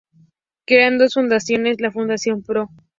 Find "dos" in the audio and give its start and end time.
0.97-1.13